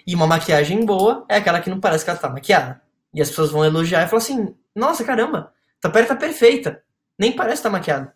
[0.04, 2.82] E uma maquiagem boa é aquela que não parece que ela tá maquiada.
[3.14, 6.82] E as pessoas vão elogiar e falar assim: nossa, caramba, tua pele tá perfeita.
[7.16, 8.14] Nem parece estar tá maquiada.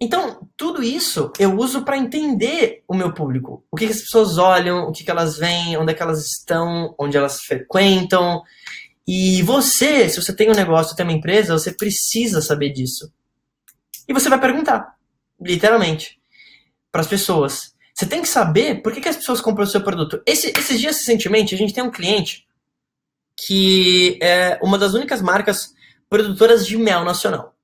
[0.00, 3.64] Então, tudo isso eu uso para entender o meu público.
[3.70, 6.24] O que, que as pessoas olham, o que, que elas veem, onde é que elas
[6.24, 8.42] estão, onde elas frequentam.
[9.06, 13.10] E você, se você tem um negócio, tem uma empresa, você precisa saber disso.
[14.06, 14.94] E você vai perguntar,
[15.40, 16.20] literalmente,
[16.92, 17.74] para as pessoas.
[17.98, 20.22] Você tem que saber por que, que as pessoas compram o seu produto.
[20.24, 22.46] Esse, esses dias, recentemente, a gente tem um cliente
[23.36, 25.74] que é uma das únicas marcas
[26.08, 27.56] produtoras de mel nacional.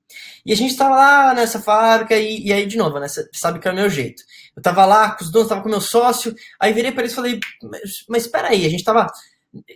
[0.45, 3.07] E a gente estava lá nessa fábrica, e, e, aí, de novo, né?
[3.07, 4.23] Você sabe que é o meu jeito.
[4.53, 7.13] Eu estava lá com os donos, estava com o meu sócio, aí virei para eles
[7.13, 9.07] e falei, mas, mas aí, a gente estava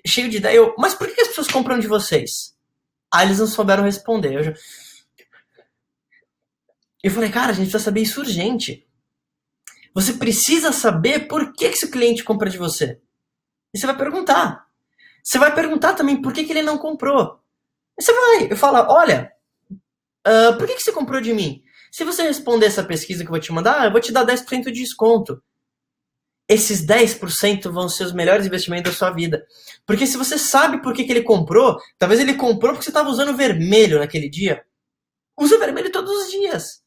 [0.05, 0.57] cheio de ideia.
[0.57, 2.53] Eu, mas por que, que as pessoas compram de vocês?
[3.09, 4.35] Aí eles não souberam responder.
[4.35, 4.53] Eu, já...
[7.01, 8.85] eu falei, cara, a gente precisa saber isso urgente.
[9.93, 12.99] Você precisa saber por que, esse cliente compra de você.
[13.73, 14.67] E você vai perguntar.
[15.23, 17.39] Você vai perguntar também por que, que ele não comprou.
[17.97, 19.31] E você vai, eu falo, olha,
[19.71, 21.61] uh, por que, que você comprou de mim?
[21.91, 24.65] Se você responder essa pesquisa que eu vou te mandar, eu vou te dar 10%
[24.65, 25.41] de desconto.
[26.47, 29.45] Esses 10% vão ser os melhores investimentos da sua vida.
[29.85, 33.09] Porque se você sabe por que, que ele comprou, talvez ele comprou porque você estava
[33.09, 34.63] usando vermelho naquele dia.
[35.37, 36.83] Usa vermelho todos os dias.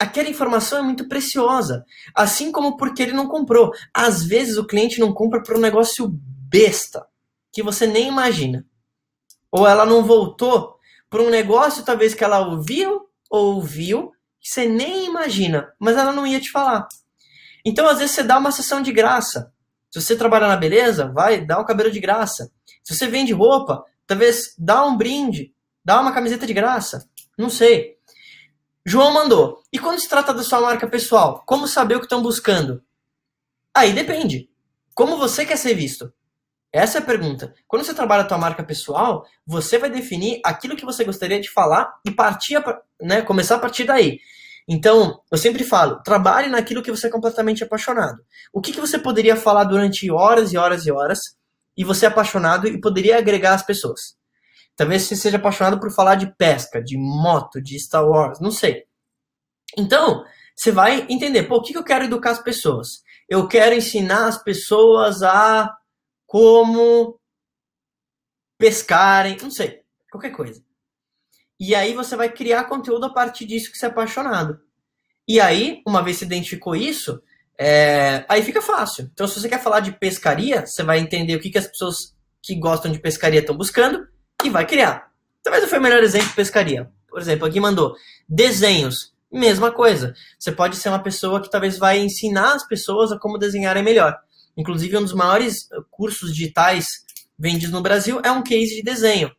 [0.00, 1.84] Aquela informação é muito preciosa.
[2.14, 3.70] Assim como porque ele não comprou.
[3.92, 7.06] Às vezes o cliente não compra por um negócio besta,
[7.52, 8.64] que você nem imagina.
[9.52, 10.76] Ou ela não voltou
[11.10, 16.12] por um negócio, talvez que ela ouviu ou ouviu, que você nem imagina, mas ela
[16.12, 16.88] não ia te falar.
[17.62, 19.52] Então, às vezes, você dá uma sessão de graça.
[19.90, 22.50] Se você trabalha na beleza, vai, dá um cabelo de graça.
[22.82, 25.52] Se você vende roupa, talvez dá um brinde,
[25.84, 27.06] dá uma camiseta de graça.
[27.36, 27.99] Não sei.
[28.84, 29.62] João mandou.
[29.72, 32.82] E quando se trata da sua marca pessoal, como saber o que estão buscando?
[33.74, 34.48] Aí depende.
[34.94, 36.12] Como você quer ser visto?
[36.72, 37.54] Essa é a pergunta.
[37.66, 41.50] Quando você trabalha a tua marca pessoal, você vai definir aquilo que você gostaria de
[41.50, 44.20] falar e partir, a, né, começar a partir daí.
[44.68, 48.18] Então, eu sempre falo, trabalhe naquilo que você é completamente apaixonado.
[48.52, 51.18] O que, que você poderia falar durante horas e horas e horas
[51.76, 54.19] e você é apaixonado e poderia agregar as pessoas?
[54.80, 58.86] Talvez você seja apaixonado por falar de pesca, de moto, de Star Wars, não sei.
[59.76, 60.24] Então,
[60.56, 63.02] você vai entender, pô, o que, que eu quero educar as pessoas?
[63.28, 65.70] Eu quero ensinar as pessoas a
[66.26, 67.20] como
[68.56, 70.64] pescarem, não sei, qualquer coisa.
[71.60, 74.62] E aí você vai criar conteúdo a partir disso que você é apaixonado.
[75.28, 77.22] E aí, uma vez se identificou isso,
[77.58, 78.24] é...
[78.30, 79.10] aí fica fácil.
[79.12, 82.16] Então, se você quer falar de pescaria, você vai entender o que, que as pessoas
[82.42, 84.08] que gostam de pescaria estão buscando
[84.44, 85.10] e vai criar.
[85.42, 86.90] Talvez não foi o melhor exemplo de pescaria.
[87.08, 87.94] Por exemplo, aqui mandou
[88.28, 89.12] desenhos.
[89.30, 90.14] Mesma coisa.
[90.38, 94.16] Você pode ser uma pessoa que talvez vai ensinar as pessoas a como desenharem melhor.
[94.56, 96.86] Inclusive, um dos maiores cursos digitais
[97.38, 99.30] vendidos no Brasil é um case de desenho.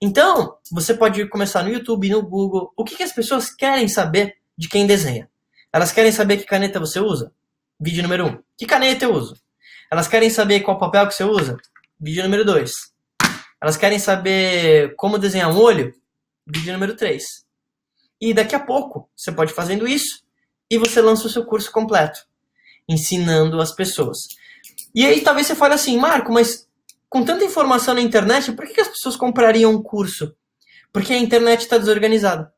[0.00, 2.72] Então, você pode começar no YouTube, no Google.
[2.76, 5.28] O que, que as pessoas querem saber de quem desenha?
[5.72, 7.32] Elas querem saber que caneta você usa?
[7.80, 8.28] Vídeo número 1.
[8.28, 8.38] Um.
[8.56, 9.36] Que caneta eu uso?
[9.90, 11.56] Elas querem saber qual papel que você usa?
[11.98, 12.95] Vídeo número 2.
[13.62, 15.94] Elas querem saber como desenhar um olho?
[16.46, 17.24] Vídeo número 3.
[18.20, 20.24] E daqui a pouco, você pode fazendo isso
[20.70, 22.20] e você lança o seu curso completo,
[22.88, 24.18] ensinando as pessoas.
[24.94, 26.68] E aí talvez você fale assim, Marco, mas
[27.08, 30.36] com tanta informação na internet, por que as pessoas comprariam um curso?
[30.92, 32.52] Porque a internet está desorganizada.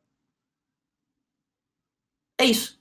[2.37, 2.79] É isso.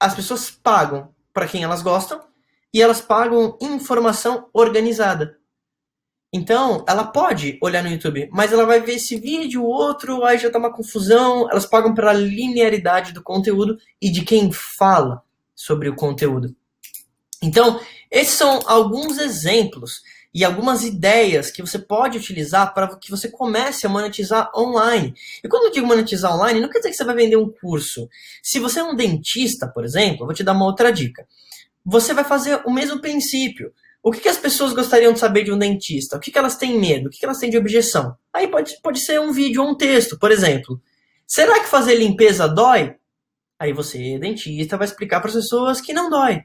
[0.00, 2.26] As pessoas pagam para quem elas gostam
[2.72, 5.37] e elas pagam informação organizada.
[6.32, 10.50] Então, ela pode olhar no YouTube, mas ela vai ver esse vídeo, outro, aí já
[10.50, 11.48] tá uma confusão.
[11.50, 15.22] Elas pagam pela linearidade do conteúdo e de quem fala
[15.54, 16.54] sobre o conteúdo.
[17.42, 20.02] Então, esses são alguns exemplos
[20.34, 25.14] e algumas ideias que você pode utilizar para que você comece a monetizar online.
[25.42, 28.08] E quando eu digo monetizar online, não quer dizer que você vai vender um curso.
[28.42, 31.26] Se você é um dentista, por exemplo, eu vou te dar uma outra dica.
[31.84, 33.72] Você vai fazer o mesmo princípio.
[34.08, 36.16] O que, que as pessoas gostariam de saber de um dentista?
[36.16, 37.08] O que, que elas têm medo?
[37.08, 38.16] O que, que elas têm de objeção?
[38.32, 40.80] Aí pode, pode ser um vídeo ou um texto, por exemplo.
[41.26, 42.96] Será que fazer limpeza dói?
[43.58, 46.42] Aí você, dentista, vai explicar para as pessoas que não dói.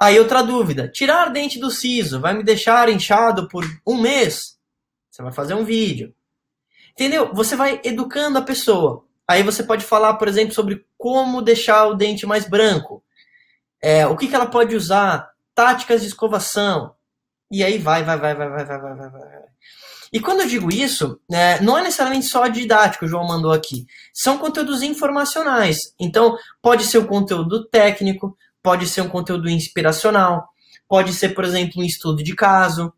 [0.00, 4.56] Aí outra dúvida, tirar dente do siso vai me deixar inchado por um mês?
[5.10, 6.14] Você vai fazer um vídeo.
[6.92, 7.34] Entendeu?
[7.34, 9.04] Você vai educando a pessoa.
[9.26, 13.02] Aí você pode falar, por exemplo, sobre como deixar o dente mais branco.
[13.82, 15.28] É, o que, que ela pode usar,
[15.60, 16.94] táticas de escovação.
[17.50, 19.40] E aí vai, vai, vai, vai, vai, vai, vai, vai.
[20.10, 23.86] E quando eu digo isso, né, não é necessariamente só didático, o João mandou aqui.
[24.14, 25.94] São conteúdos informacionais.
[26.00, 30.48] Então, pode ser um conteúdo técnico, pode ser um conteúdo inspiracional,
[30.88, 32.90] pode ser, por exemplo, um estudo de caso.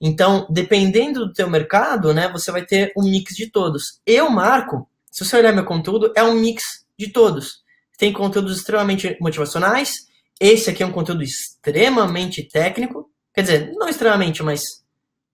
[0.00, 4.00] Então, dependendo do teu mercado, né, você vai ter um mix de todos.
[4.04, 7.62] Eu marco, se você olhar meu conteúdo, é um mix de todos.
[7.96, 10.09] Tem conteúdos extremamente motivacionais,
[10.40, 14.62] esse aqui é um conteúdo extremamente técnico, quer dizer, não extremamente, mas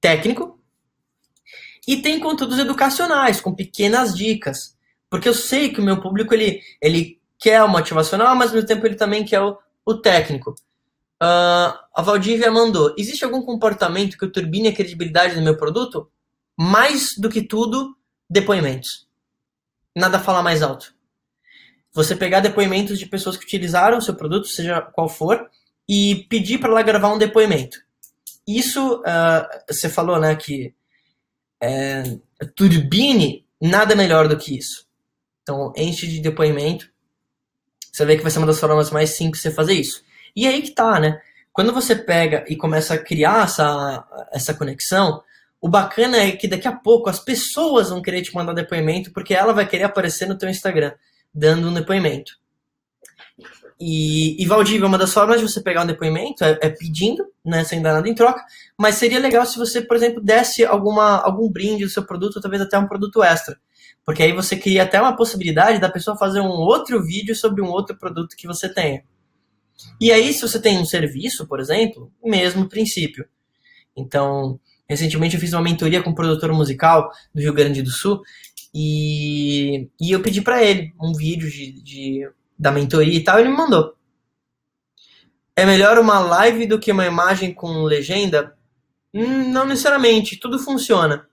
[0.01, 0.61] técnico.
[1.87, 4.77] E tem conteúdos educacionais, com pequenas dicas.
[5.09, 8.67] Porque eu sei que o meu público, ele, ele quer o motivacional, mas ao mesmo
[8.67, 10.51] tempo ele também quer o, o técnico.
[11.23, 16.11] Uh, a Valdívia mandou: existe algum comportamento que turbine a credibilidade do meu produto?
[16.59, 17.97] Mais do que tudo,
[18.29, 19.07] depoimentos.
[19.95, 20.96] Nada falar mais alto.
[21.97, 25.49] Você pegar depoimentos de pessoas que utilizaram o seu produto, seja qual for,
[25.89, 27.79] e pedir para ela gravar um depoimento.
[28.47, 30.75] Isso, uh, você falou, né, que
[31.59, 32.03] é,
[32.55, 34.87] turbine, nada melhor do que isso.
[35.43, 36.87] Então, enche de depoimento.
[37.91, 40.05] Você vê que vai ser uma das formas mais simples de você fazer isso.
[40.37, 41.19] E aí que tá, né?
[41.51, 45.23] Quando você pega e começa a criar essa, essa conexão,
[45.63, 49.33] o bacana é que daqui a pouco as pessoas vão querer te mandar depoimento, porque
[49.33, 50.93] ela vai querer aparecer no teu Instagram,
[51.37, 52.33] dando um depoimento.
[53.79, 57.63] E, e Valdívia, uma das formas de você pegar um depoimento é, é, pedindo, né,
[57.63, 58.43] sem dar nada em troca,
[58.77, 62.63] mas seria legal se você, por exemplo, desse alguma, algum brinde do seu produto, talvez
[62.63, 63.59] até um produto extra.
[64.03, 67.69] Porque aí você cria até uma possibilidade da pessoa fazer um outro vídeo sobre um
[67.69, 69.05] outro produto que você tenha.
[70.01, 73.27] E aí, se você tem um serviço, por exemplo, mesmo princípio.
[73.95, 74.59] Então,
[74.89, 78.23] recentemente eu fiz uma mentoria com um produtor musical do Rio Grande do Sul
[78.79, 83.49] e, e eu pedi para ele um vídeo de, de da mentoria e tal, ele
[83.49, 83.97] me mandou.
[85.57, 88.55] É melhor uma live do que uma imagem com legenda?
[89.15, 91.27] Hum, não necessariamente, tudo funciona.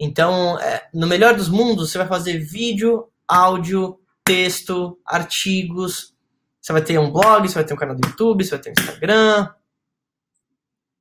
[0.00, 6.14] Então, é, no melhor dos mundos, você vai fazer vídeo, áudio, texto, artigos.
[6.62, 8.70] Você vai ter um blog, você vai ter um canal do YouTube, você vai ter
[8.70, 9.50] um Instagram.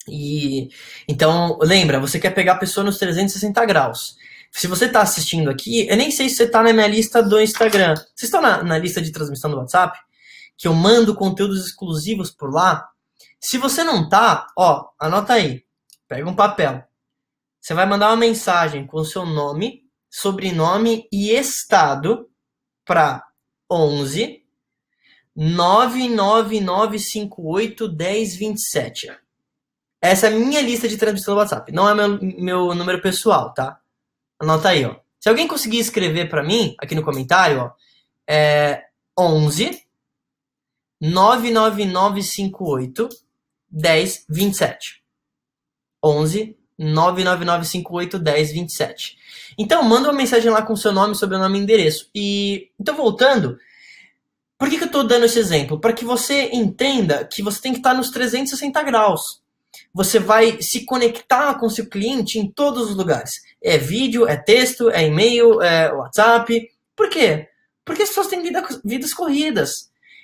[0.09, 0.71] E
[1.07, 4.17] então, lembra, você quer pegar a pessoa nos 360 graus
[4.57, 7.39] se você está assistindo aqui, eu nem sei se você está na minha lista do
[7.39, 7.93] Instagram.
[7.93, 9.95] Vocês estão na, na lista de transmissão do WhatsApp?
[10.57, 12.89] Que eu mando conteúdos exclusivos por lá.
[13.39, 15.63] Se você não tá, ó, anota aí.
[16.07, 16.83] Pega um papel.
[17.61, 22.27] Você vai mandar uma mensagem com seu nome, sobrenome e estado
[22.83, 23.23] para
[23.69, 24.43] 11
[25.35, 29.15] 99958 1027.
[30.01, 31.71] Essa é a minha lista de transmissão do WhatsApp.
[31.71, 33.79] Não é meu, meu número pessoal, tá?
[34.39, 34.95] Anota aí, ó.
[35.19, 37.71] Se alguém conseguir escrever para mim, aqui no comentário, ó,
[38.29, 38.83] é
[39.17, 39.83] 11
[41.01, 43.09] 99958
[43.71, 45.01] 1027.
[46.03, 49.17] 11 99958 1027.
[49.57, 52.09] Então, manda uma mensagem lá com seu nome, sobrenome e endereço.
[52.13, 53.57] E então voltando,
[54.57, 55.79] por que, que eu estou dando esse exemplo?
[55.79, 59.41] Para que você entenda que você tem que estar nos 360 graus
[59.97, 63.31] você vai se conectar com seu cliente em todos os lugares.
[63.59, 66.69] É vídeo, é texto, é e-mail, é WhatsApp.
[66.95, 67.47] Por quê?
[67.83, 69.71] Porque as pessoas têm vida, vidas corridas.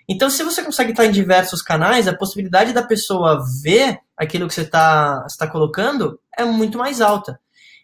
[0.07, 4.53] Então, se você consegue estar em diversos canais, a possibilidade da pessoa ver aquilo que
[4.53, 7.39] você está tá colocando é muito mais alta.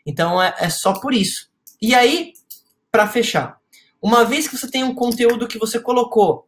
[0.06, 1.50] Então, é, é só por isso.
[1.82, 2.34] E aí,
[2.92, 3.58] para fechar,
[4.00, 6.48] uma vez que você tem um conteúdo que você colocou,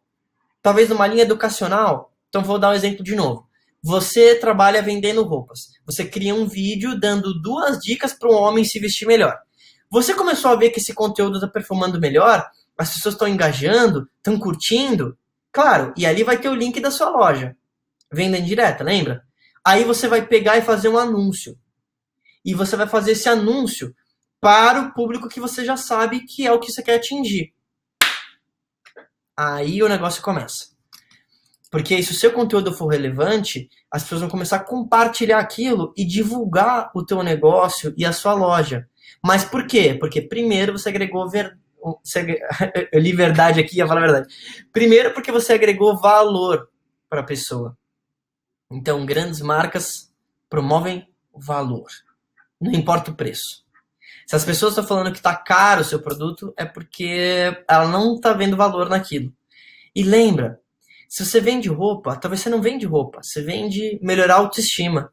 [0.61, 3.49] talvez numa linha educacional, então vou dar um exemplo de novo.
[3.83, 5.71] Você trabalha vendendo roupas.
[5.85, 9.37] Você cria um vídeo dando duas dicas para um homem se vestir melhor.
[9.89, 14.39] Você começou a ver que esse conteúdo está performando melhor, as pessoas estão engajando, estão
[14.39, 15.17] curtindo.
[15.51, 17.57] Claro, e ali vai ter o link da sua loja.
[18.11, 19.23] Venda indireta, lembra?
[19.65, 21.57] Aí você vai pegar e fazer um anúncio.
[22.43, 23.95] E você vai fazer esse anúncio
[24.39, 27.53] para o público que você já sabe que é o que você quer atingir.
[29.37, 30.70] Aí o negócio começa.
[31.71, 36.03] Porque se o seu conteúdo for relevante, as pessoas vão começar a compartilhar aquilo e
[36.03, 38.89] divulgar o teu negócio e a sua loja.
[39.23, 39.95] Mas por quê?
[39.97, 41.57] Porque primeiro você agregou ver...
[42.91, 44.35] eu li verdade aqui, ia falar a verdade.
[44.73, 46.69] Primeiro porque você agregou valor
[47.09, 47.77] para a pessoa.
[48.69, 50.13] Então, grandes marcas
[50.49, 51.87] promovem valor.
[52.59, 53.65] Não importa o preço.
[54.27, 58.15] Se as pessoas estão falando que está caro o seu produto, é porque ela não
[58.15, 59.33] está vendo valor naquilo.
[59.95, 60.59] E lembra,
[61.11, 65.11] se você vende roupa, talvez você não vende roupa, você vende melhorar a autoestima.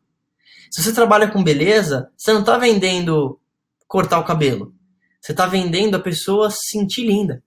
[0.71, 3.41] Se você trabalha com beleza, você não está vendendo
[3.89, 4.73] cortar o cabelo.
[5.21, 7.43] Você está vendendo a pessoa se sentir linda.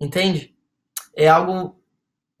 [0.00, 0.54] Entende?
[1.16, 1.82] É algo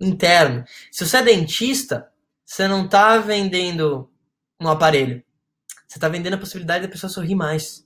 [0.00, 0.64] interno.
[0.92, 2.08] Se você é dentista,
[2.44, 4.08] você não está vendendo
[4.60, 5.20] um aparelho.
[5.88, 7.84] Você está vendendo a possibilidade da pessoa sorrir mais.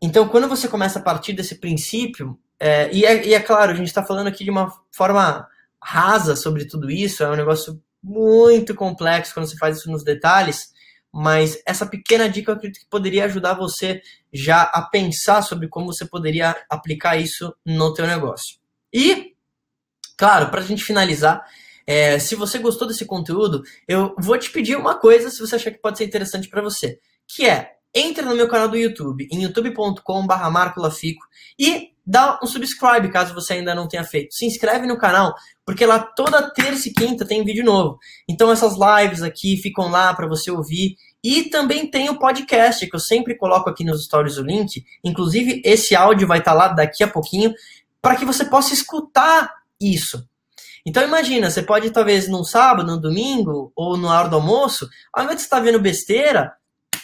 [0.00, 3.74] Então, quando você começa a partir desse princípio, é, e, é, e, é, claro, a
[3.74, 5.48] gente está falando aqui de uma forma
[5.82, 10.70] rasa sobre tudo isso, é um negócio muito complexo quando você faz isso nos detalhes,
[11.12, 14.02] mas essa pequena dica eu acredito que poderia ajudar você
[14.32, 18.58] já a pensar sobre como você poderia aplicar isso no teu negócio.
[18.92, 19.34] E,
[20.16, 21.42] claro, para a gente finalizar,
[21.86, 25.70] é, se você gostou desse conteúdo, eu vou te pedir uma coisa se você achar
[25.70, 29.42] que pode ser interessante para você, que é entre no meu canal do YouTube, em
[29.42, 31.26] youtube.com/marcolafico
[31.58, 34.34] e dá um subscribe caso você ainda não tenha feito.
[34.34, 35.32] Se inscreve no canal,
[35.64, 37.98] porque lá toda terça e quinta tem vídeo novo.
[38.28, 40.96] Então essas lives aqui ficam lá para você ouvir.
[41.22, 44.84] E também tem o podcast, que eu sempre coloco aqui nos stories o link.
[45.04, 47.52] Inclusive, esse áudio vai estar tá lá daqui a pouquinho,
[48.02, 50.26] para que você possa escutar isso.
[50.84, 55.24] Então imagina, você pode talvez num sábado, no domingo, ou no hora do almoço, ao
[55.24, 56.52] invés de estar vendo besteira,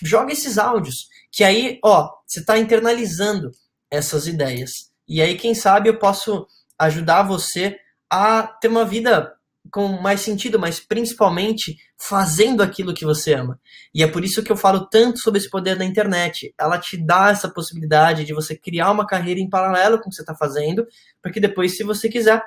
[0.03, 3.51] joga esses áudios, que aí, ó, você está internalizando
[3.91, 4.96] essas ideias.
[5.09, 6.47] E aí, quem sabe, eu posso
[6.79, 7.79] ajudar você
[8.11, 9.37] a ter uma vida
[9.71, 13.59] com mais sentido, mas principalmente fazendo aquilo que você ama.
[13.95, 16.55] E é por isso que eu falo tanto sobre esse poder da internet.
[16.59, 20.17] Ela te dá essa possibilidade de você criar uma carreira em paralelo com o que
[20.17, 20.87] você está fazendo,
[21.21, 22.43] para que depois, se você quiser,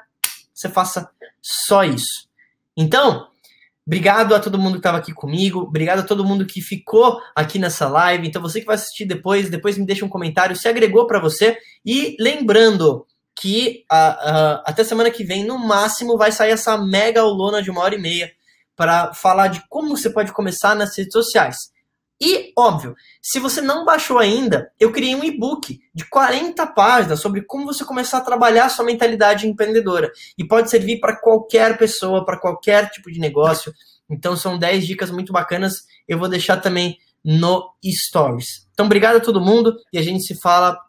[0.53, 1.09] você faça
[1.41, 2.27] só isso.
[2.75, 3.27] Então,
[3.89, 7.57] Obrigado a todo mundo que estava aqui comigo, obrigado a todo mundo que ficou aqui
[7.57, 8.27] nessa live.
[8.27, 11.57] Então, você que vai assistir depois, depois me deixa um comentário se agregou para você.
[11.83, 17.71] E lembrando, que até semana que vem, no máximo, vai sair essa mega aulona de
[17.71, 18.31] uma hora e meia
[18.75, 21.57] para falar de como você pode começar nas redes sociais.
[22.21, 27.41] E, óbvio, se você não baixou ainda, eu criei um e-book de 40 páginas sobre
[27.43, 30.11] como você começar a trabalhar a sua mentalidade empreendedora.
[30.37, 33.73] E pode servir para qualquer pessoa, para qualquer tipo de negócio.
[34.09, 35.83] Então, são 10 dicas muito bacanas.
[36.07, 38.67] Eu vou deixar também no Stories.
[38.73, 40.77] Então, obrigado a todo mundo e a gente se fala